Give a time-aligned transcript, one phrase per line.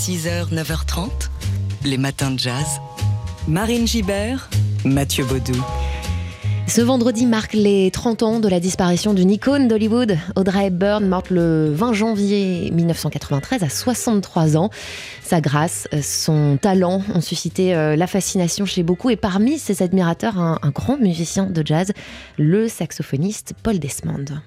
[0.00, 1.10] 6h, 9h30,
[1.84, 2.80] les matins de jazz.
[3.46, 4.48] Marine Gibert,
[4.86, 5.62] Mathieu Baudou.
[6.66, 10.16] Ce vendredi marque les 30 ans de la disparition d'une icône d'Hollywood.
[10.36, 14.70] Audrey Hepburn, morte le 20 janvier 1993 à 63 ans.
[15.22, 20.38] Sa grâce, son talent ont suscité euh, la fascination chez beaucoup et parmi ses admirateurs,
[20.38, 21.92] un, un grand musicien de jazz,
[22.38, 24.40] le saxophoniste Paul Desmond.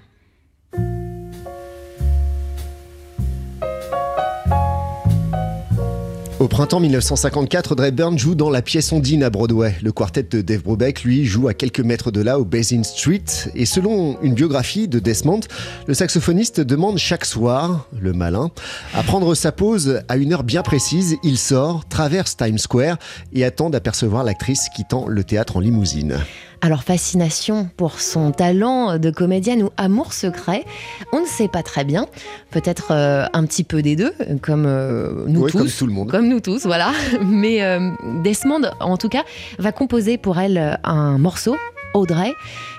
[6.43, 9.75] Au printemps 1954, Audrey Byrne joue dans la pièce Ondine à Broadway.
[9.81, 13.23] Le quartet de Dave Brubeck, lui, joue à quelques mètres de là, au Basin Street.
[13.55, 15.39] Et selon une biographie de Desmond,
[15.87, 18.51] le saxophoniste demande chaque soir, le malin,
[18.93, 21.15] à prendre sa pause à une heure bien précise.
[21.23, 22.97] Il sort, traverse Times Square
[23.31, 26.17] et attend d'apercevoir l'actrice quittant le théâtre en limousine.
[26.63, 30.63] Alors fascination pour son talent de comédienne ou amour secret,
[31.11, 32.05] on ne sait pas très bien.
[32.51, 35.57] Peut-être euh, un petit peu des deux, comme euh, nous tous.
[35.57, 36.09] comme tout le monde.
[36.09, 36.93] Comme nous tous, voilà.
[37.21, 37.91] Mais euh,
[38.23, 39.25] Desmond, en tout cas,
[39.59, 41.57] va composer pour elle un morceau,
[41.93, 42.31] Audrey,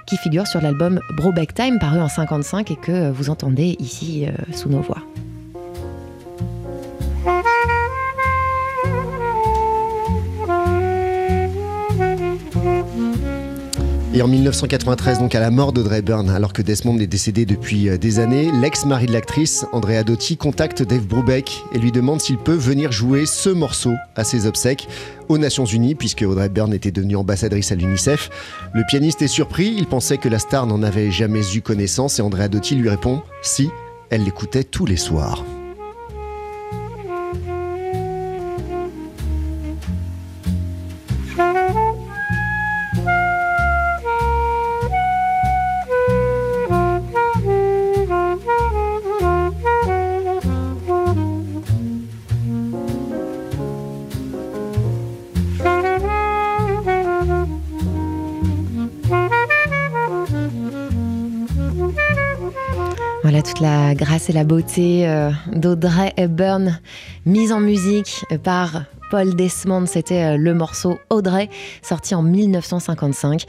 [0.06, 4.70] qui figure sur l'album Brobeck Time, paru en 55 et que vous entendez ici sous
[4.70, 5.02] nos voix.
[14.16, 17.88] Et en 1993, donc à la mort d'Audrey Byrne, alors que Desmond est décédé depuis
[17.88, 22.38] euh, des années, l'ex-mari de l'actrice, Andrea Dotti, contacte Dave Brubeck et lui demande s'il
[22.38, 24.86] peut venir jouer ce morceau à ses obsèques
[25.28, 28.30] aux Nations Unies, puisque Audrey Byrne était devenue ambassadrice à l'UNICEF.
[28.72, 32.22] Le pianiste est surpris, il pensait que la star n'en avait jamais eu connaissance et
[32.22, 33.68] Andrea Dotti lui répond si,
[34.10, 35.42] elle l'écoutait tous les soirs.
[63.24, 66.78] Voilà toute la grâce et la beauté euh, d'Audrey Hepburn,
[67.24, 69.86] mise en musique par Paul Desmond.
[69.86, 71.48] C'était euh, le morceau Audrey,
[71.80, 73.44] sorti en 1955.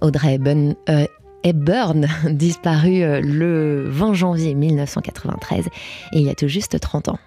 [0.00, 1.06] Audrey Hepburn, euh,
[1.44, 5.70] Hepburn disparue euh, le 20 janvier 1993, et
[6.18, 7.18] il y a tout juste 30 ans.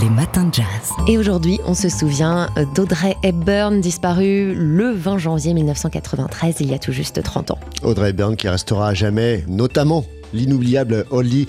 [0.00, 0.64] Les matins de jazz.
[1.08, 6.78] Et aujourd'hui, on se souvient d'Audrey Hepburn, disparue le 20 janvier 1993, il y a
[6.78, 7.58] tout juste 30 ans.
[7.82, 11.46] Audrey Byrne qui restera à jamais, notamment l'inoubliable Holly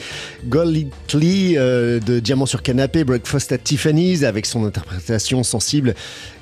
[0.48, 5.96] Golightly euh, de Diamant sur canapé, Breakfast at Tiffany's, avec son interprétation sensible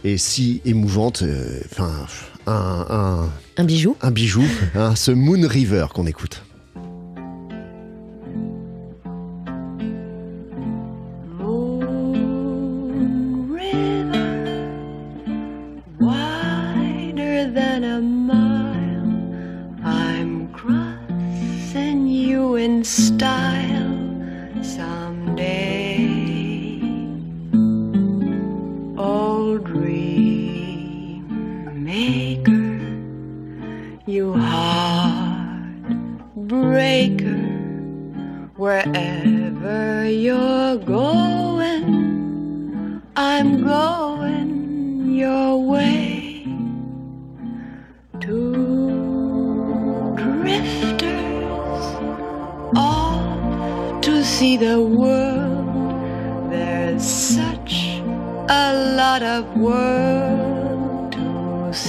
[0.03, 1.21] et si émouvante.
[1.23, 1.91] euh, Enfin,
[2.47, 4.43] un, un- Un bijou un bijou,
[4.75, 6.41] hein, ce Moon River qu'on écoute.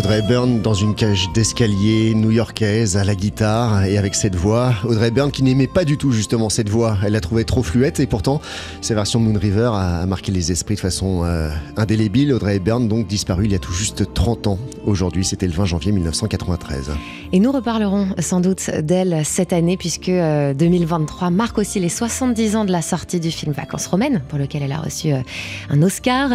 [0.00, 4.72] Audrey Byrne dans une cage d'escalier new-yorkaise à la guitare et avec cette voix.
[4.86, 6.96] Audrey Byrne qui n'aimait pas du tout justement cette voix.
[7.04, 8.40] Elle la trouvait trop fluette et pourtant
[8.80, 12.32] sa version de Moon River a marqué les esprits de façon euh, indélébile.
[12.32, 14.58] Audrey Byrne donc disparue il y a tout juste 30 ans.
[14.86, 16.92] Aujourd'hui c'était le 20 janvier 1993.
[17.32, 22.64] Et nous reparlerons sans doute d'elle cette année puisque 2023 marque aussi les 70 ans
[22.64, 26.30] de la sortie du film Vacances romaines pour lequel elle a reçu un Oscar.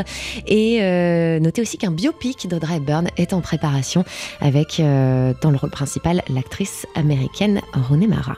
[0.47, 0.79] Et
[1.41, 4.05] notez aussi qu'un biopic d'Audrey Hepburn est en préparation
[4.39, 8.37] avec dans le rôle principal l'actrice américaine Rooney Mara.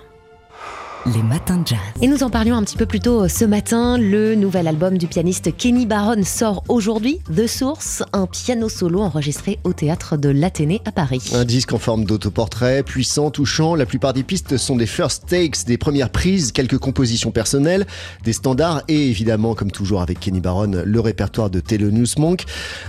[1.16, 1.78] Les matins de jazz.
[2.02, 3.98] Et nous en parlions un petit peu plus tôt ce matin.
[3.98, 7.22] Le nouvel album du pianiste Kenny Barron sort aujourd'hui.
[7.34, 11.32] The Source, un piano solo enregistré au théâtre de l'Athénée à Paris.
[11.34, 13.76] Un disque en forme d'autoportrait, puissant, touchant.
[13.76, 17.88] La plupart des pistes sont des first takes, des premières prises, quelques compositions personnelles,
[18.24, 22.44] des standards et évidemment, comme toujours avec Kenny Barron, le répertoire de Thelonious Monk.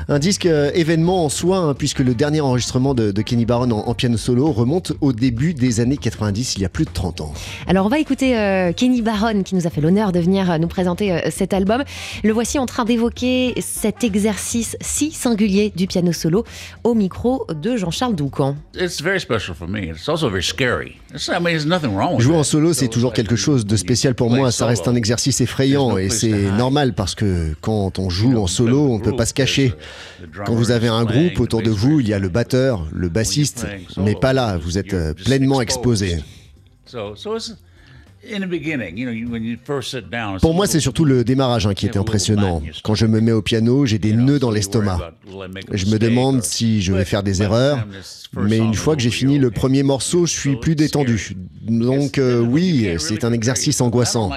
[0.09, 3.87] Un disque euh, événement en soi, hein, puisque le dernier enregistrement de, Kenny Barron en,
[3.87, 7.21] en, piano solo remonte au début des années 90, il y a plus de 30
[7.21, 7.33] ans.
[7.69, 10.57] Alors on va écouter euh, Kenny Barron qui nous a fait l'honneur de venir euh,
[10.57, 11.85] nous présenter euh, cet album.
[12.25, 16.45] Le voici en train d'évoquer cet exercice si singulier du piano solo
[16.85, 18.57] au micro de Jean-Charles Doucan.
[22.19, 24.53] Jouer en solo, c'est toujours quelque chose de spécial pour moi.
[24.53, 28.89] Ça reste un exercice effrayant et c'est normal parce que quand on joue en solo,
[28.89, 29.75] on ne peut pas se cacher.
[30.47, 33.67] Quand vous avez un groupe autour de vous, il y a le batteur, le bassiste,
[33.99, 36.17] mais pas là, vous êtes pleinement exposé.
[40.41, 42.63] Pour moi, c'est surtout le démarrage hein, qui était impressionnant.
[42.83, 45.13] Quand je me mets au piano, j'ai des nœuds dans l'estomac.
[45.73, 47.87] Je me demande si je vais faire des erreurs,
[48.37, 51.37] mais une fois que j'ai fini le premier morceau, je suis plus détendu.
[51.63, 54.31] Donc euh, oui, c'est un exercice angoissant.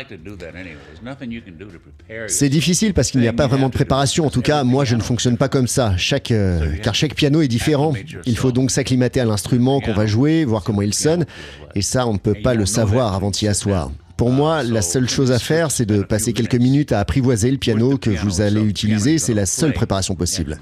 [2.27, 4.25] C'est difficile parce qu'il n'y a pas vraiment de préparation.
[4.25, 5.95] En tout cas, moi, je ne fonctionne pas comme ça.
[5.97, 7.93] Chaque, euh, car chaque piano est différent.
[8.25, 11.25] Il faut donc s'acclimater à l'instrument qu'on va jouer, voir comment il sonne.
[11.73, 13.70] Et ça, on ne peut pas le savoir avant d'y asseoir.
[14.17, 17.57] Pour moi, la seule chose à faire, c'est de passer quelques minutes à apprivoiser le
[17.57, 19.17] piano que vous allez utiliser.
[19.17, 20.59] C'est la seule préparation possible.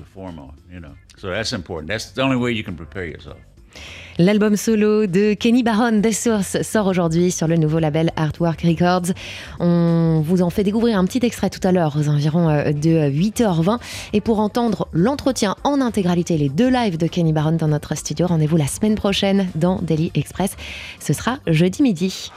[4.18, 9.14] L'album solo de Kenny Barron, The Source, sort aujourd'hui sur le nouveau label Artwork Records.
[9.62, 13.10] On vous en fait découvrir un petit extrait tout à l'heure, aux environs euh, de
[13.10, 13.80] 8h20.
[14.12, 18.28] Et pour entendre l'entretien en intégralité, les deux lives de Kenny Barron dans notre studio,
[18.28, 20.58] rendez-vous la semaine prochaine dans Daily Express.
[21.00, 22.32] Ce sera jeudi midi.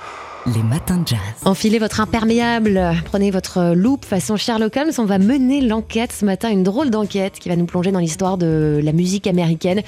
[0.46, 1.18] Les matins de jazz.
[1.44, 4.90] Enfilez votre imperméable, prenez votre loupe façon Sherlock Holmes.
[4.98, 8.38] On va mener l'enquête ce matin, une drôle d'enquête qui va nous plonger dans l'histoire
[8.38, 9.82] de la musique américaine.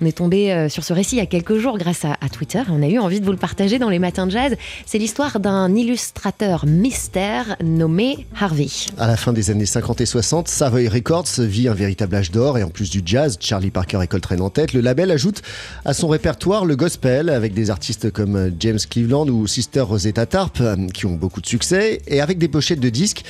[0.00, 2.62] On est tombé euh, sur ce récit il y a quelques jours grâce à, Twitter
[2.70, 4.54] on a eu envie de vous le partager dans les matins de jazz.
[4.86, 8.68] C'est l'histoire d'un illustrateur mystère nommé Harvey.
[8.98, 12.58] À la fin des années 50 et 60, Savoy Records vit un véritable âge d'or
[12.58, 15.42] et en plus du jazz, Charlie Parker et Coltrane en tête, le label ajoute
[15.84, 20.58] à son répertoire le gospel avec des artistes comme James Cleveland ou Sister Rosetta Tarp,
[20.60, 23.24] euh, qui ont beaucoup de succès, et avec des pochettes de disques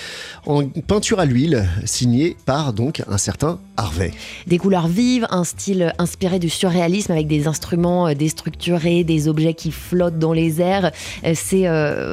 [0.46, 4.10] en peinture à l'huile, signées par donc un certain Harvey.
[4.48, 9.54] Des couleurs vives, un style inspiré du surréalisme avec des instruments euh, déstructurés, des objets
[9.54, 10.90] qui flottent dans les airs.
[11.24, 11.66] Euh, c'est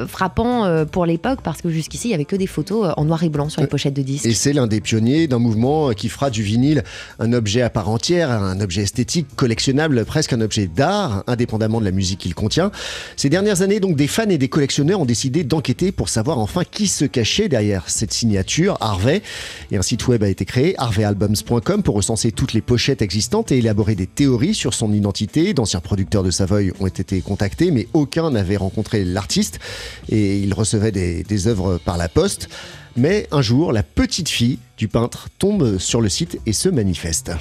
[0.06, 3.28] frappant pour l'époque parce que jusqu'ici, il n'y avait que des photos en noir et
[3.28, 4.26] blanc sur les pochettes de disques.
[4.26, 6.84] Et c'est l'un des pionniers d'un mouvement qui fera du vinyle
[7.18, 11.84] un objet à part entière, un objet esthétique, collectionnable, presque un objet d'art, indépendamment de
[11.84, 12.70] la musique qu'il contient.
[13.16, 16.38] Ces dernières années, donc, des fans et des les collectionneurs ont décidé d'enquêter pour savoir
[16.38, 19.22] enfin qui se cachait derrière cette signature, Harvey.
[19.70, 23.56] Et un site web a été créé, harveyalbums.com, pour recenser toutes les pochettes existantes et
[23.56, 25.54] élaborer des théories sur son identité.
[25.54, 29.60] D'anciens producteurs de Savoy ont été contactés, mais aucun n'avait rencontré l'artiste
[30.10, 32.50] et il recevait des, des œuvres par la poste.
[32.98, 37.32] Mais un jour, la petite fille du peintre tombe sur le site et se manifeste.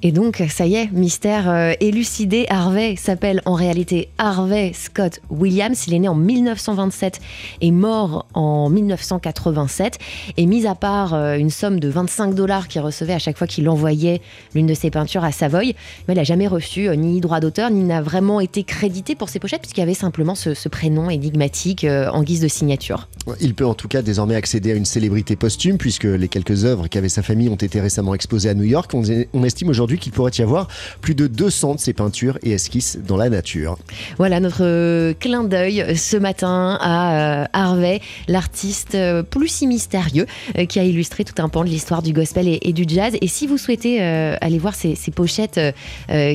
[0.00, 2.46] Et donc, ça y est, mystère euh, élucidé.
[2.50, 5.88] Harvey s'appelle en réalité Harvey Scott Williams.
[5.88, 7.18] Il est né en 1927
[7.62, 9.98] et mort en 1987.
[10.36, 13.48] Et mis à part euh, une somme de 25 dollars qu'il recevait à chaque fois
[13.48, 14.20] qu'il envoyait
[14.54, 15.74] l'une de ses peintures à Savoy,
[16.08, 19.40] il n'a jamais reçu euh, ni droit d'auteur, ni n'a vraiment été crédité pour ses
[19.40, 23.08] pochettes, puisqu'il avait simplement ce, prénom énigmatique en guise de signature.
[23.40, 26.88] Il peut en tout cas désormais accéder à une célébrité posthume, puisque les quelques œuvres
[26.88, 28.92] qu'avait sa famille ont été récemment exposées à New York.
[28.94, 30.68] On estime aujourd'hui qu'il pourrait y avoir
[31.00, 33.78] plus de 200 de ces peintures et esquisses dans la nature.
[34.18, 40.26] Voilà notre euh, clin d'œil ce matin à euh, Harvey, l'artiste euh, plus si mystérieux
[40.68, 43.14] qui a illustré tout un pan de l'histoire du gospel et, du jazz.
[43.20, 45.60] Et si vous souhaitez aller voir ces, pochettes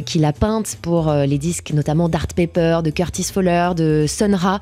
[0.05, 4.59] qu'il a peintes pour les disques notamment d'Art Paper, de Curtis Fowler, de Sun Ra,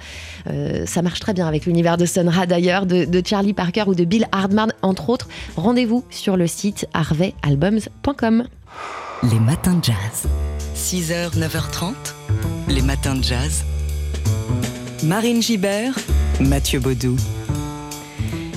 [0.85, 4.03] ça marche très bien avec l'univers de Sun Ra d'ailleurs, de Charlie Parker ou de
[4.03, 5.27] Bill Hardman entre autres.
[5.55, 8.45] Rendez-vous sur le site harveyalbums.com.
[9.23, 10.27] Les matins de jazz.
[10.75, 11.93] 6h, 9h30.
[12.67, 13.63] Les matins de jazz.
[15.03, 15.95] Marine Gibert,
[16.39, 17.15] Mathieu Baudou.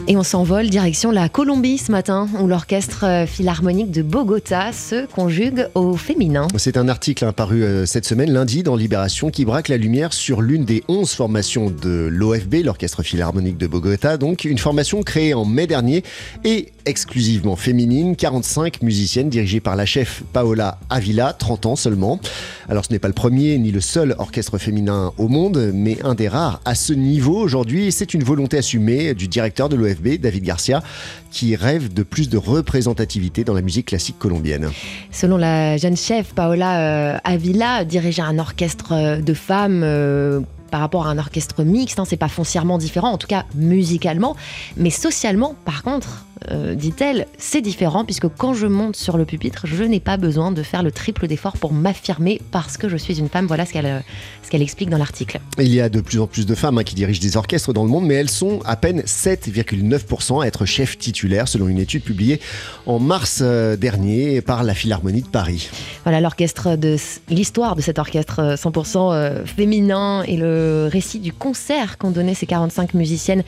[0.07, 5.67] Et on s'envole direction la Colombie ce matin, où l'orchestre philharmonique de Bogota se conjugue
[5.75, 6.47] au féminin.
[6.59, 10.13] C'est un article hein, paru euh, cette semaine, lundi, dans Libération, qui braque la lumière
[10.13, 14.19] sur l'une des 11 formations de l'OFB, l'Orchestre Philharmonique de Bogota.
[14.19, 16.05] Donc, une formation créée en mai dernier
[16.45, 18.15] et exclusivement féminine.
[18.15, 22.21] 45 musiciennes dirigées par la chef Paola Avila, 30 ans seulement.
[22.69, 26.15] Alors, ce n'est pas le premier ni le seul orchestre féminin au monde, mais un
[26.15, 27.91] des rares à ce niveau aujourd'hui.
[27.91, 30.83] C'est une volonté assumée du directeur de l'OFB David Garcia,
[31.31, 34.71] qui rêve de plus de représentativité dans la musique classique colombienne.
[35.11, 40.81] Selon la jeune chef Paola euh, Avila, diriger un orchestre euh, de femmes euh, par
[40.81, 44.37] rapport à un orchestre mixte, hein, c'est pas foncièrement différent, en tout cas musicalement,
[44.77, 49.67] mais socialement, par contre, euh, dit-elle, c'est différent puisque quand je monte sur le pupitre,
[49.67, 53.19] je n'ai pas besoin de faire le triple d'effort pour m'affirmer parce que je suis
[53.19, 53.47] une femme.
[53.47, 54.03] Voilà ce qu'elle
[54.45, 55.41] ce qu'elle explique dans l'article.
[55.59, 57.85] Il y a de plus en plus de femmes hein, qui dirigent des orchestres dans
[57.85, 62.03] le monde, mais elles sont à peine 7,9% à être chef titulaire, selon une étude
[62.03, 62.41] publiée
[62.87, 65.71] en mars euh, dernier par la Philharmonie de Paris.
[66.05, 66.97] Voilà l'orchestre de
[67.29, 72.47] l'histoire de cet orchestre 100% euh, féminin et le récit du concert qu'ont donné ces
[72.47, 73.45] 45 musiciennes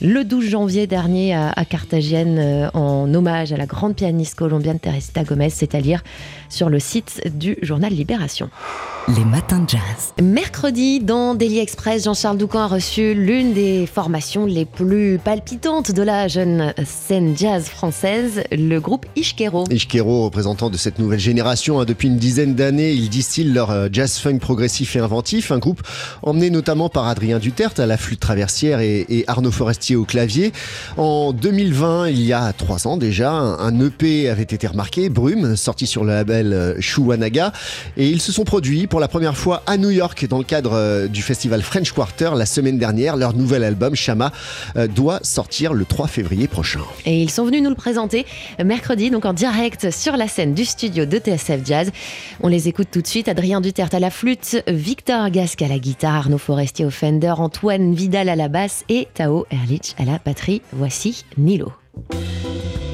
[0.00, 4.78] le 12 janvier dernier à, à Carthagène euh, en hommage à la grande pianiste colombienne
[4.78, 6.02] Teresita Gomez, c'est à dire
[6.48, 8.50] sur le site du journal Libération.
[9.08, 10.14] Les matins de jazz.
[10.22, 16.02] Mercredi, dans Daily Express, Jean-Charles Doucan a reçu l'une des formations les plus palpitantes de
[16.02, 19.64] la jeune scène jazz française, le groupe Ishkero.
[19.70, 23.88] Ishkero, représentant de cette nouvelle génération, hein, depuis une dizaine d'années, ils distillent leur euh,
[23.90, 25.82] jazz funk progressif et inventif, un groupe
[26.22, 30.52] emmené notamment par Adrien Duterte à la flûte traversière et, et Arnaud Forestier au clavier.
[30.96, 35.86] En 2020, il y a trois ans déjà, un, EP avait été remarqué, Brume, sorti
[35.86, 37.52] sur le label euh, Shuanaga,
[37.96, 40.72] et ils se sont produits pour la première fois à New York dans le cadre
[40.74, 43.16] euh, du festival French Quarter la semaine dernière.
[43.16, 44.30] Leur nouvel album, Shama,
[44.76, 46.80] euh, doit sortir le 3 février prochain.
[47.06, 48.26] Et ils sont venus nous le présenter
[48.62, 51.90] mercredi, donc en direct sur la scène du studio de TSF Jazz.
[52.42, 53.28] On les écoute tout de suite.
[53.28, 57.94] Adrien Duterte à la flûte, Victor Gasque à la guitare, Arnaud Forestier au Fender, Antoine
[57.94, 60.62] Vidal à la basse et Tao Erlich à la batterie.
[60.72, 61.72] Voici Nilo.
[61.94, 62.91] Thank you.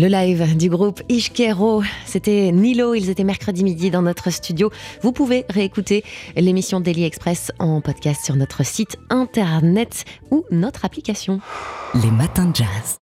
[0.00, 4.70] Le live du groupe Ishkero, c'était Nilo, ils étaient mercredi midi dans notre studio.
[5.02, 6.04] Vous pouvez réécouter
[6.36, 11.40] l'émission Daily Express en podcast sur notre site internet ou notre application.
[12.00, 12.96] Les matins de jazz.